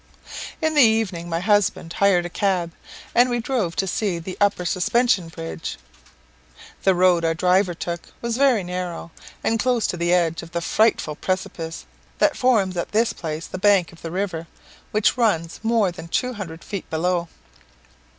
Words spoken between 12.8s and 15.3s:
this place the bank of the river, which